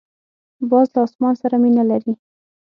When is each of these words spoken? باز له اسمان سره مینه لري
باز 0.69 0.87
له 0.95 0.99
اسمان 1.07 1.33
سره 1.41 1.55
مینه 1.63 1.83
لري 1.91 2.13